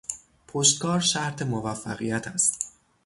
پشتکار 0.47 0.99
شرط 0.99 1.41
موفقیت 1.41 2.27
است. 2.27 2.73